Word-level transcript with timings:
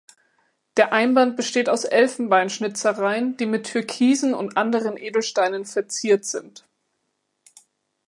Der 0.77 0.93
Einband 0.93 1.37
besteht 1.37 1.69
aus 1.69 1.83
Elfenbein-Schnitzereien, 1.83 3.37
die 3.37 3.45
mit 3.45 3.67
Türkisen 3.67 4.33
und 4.33 4.57
anderen 4.57 4.97
Edelsteinen 4.97 5.63
verziert 5.63 6.25
sind. 6.25 6.65